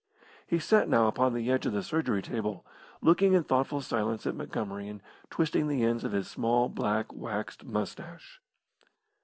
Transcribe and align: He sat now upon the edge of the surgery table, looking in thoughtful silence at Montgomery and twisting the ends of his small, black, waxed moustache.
He 0.47 0.57
sat 0.57 0.89
now 0.89 1.05
upon 1.07 1.35
the 1.35 1.51
edge 1.51 1.67
of 1.67 1.73
the 1.73 1.83
surgery 1.83 2.23
table, 2.23 2.65
looking 3.01 3.33
in 3.33 3.43
thoughtful 3.43 3.81
silence 3.81 4.25
at 4.25 4.33
Montgomery 4.33 4.87
and 4.89 4.99
twisting 5.29 5.67
the 5.67 5.83
ends 5.83 6.03
of 6.03 6.11
his 6.11 6.27
small, 6.27 6.69
black, 6.69 7.13
waxed 7.13 7.65
moustache. 7.65 8.41